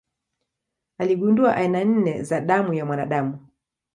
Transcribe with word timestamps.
Aligundua 0.97 1.55
aina 1.55 1.83
nne 1.83 2.23
za 2.23 2.41
damu 2.41 2.73
ya 2.73 2.85
mwanadamu. 2.85 3.47